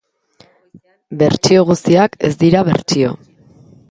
Bertsio 1.19 1.67
guztiak 1.69 2.17
ez 2.29 2.33
dira 2.41 2.65
bertsio. 2.71 3.15